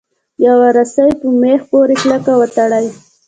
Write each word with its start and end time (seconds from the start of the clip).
یوه 0.45 0.67
رسۍ 0.77 1.11
په 1.19 1.27
میخ 1.41 1.61
پورې 1.71 1.95
کلکه 2.03 2.33
وتړئ. 2.39 2.87